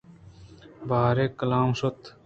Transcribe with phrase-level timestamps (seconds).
[0.89, 1.99] باریں کلام شت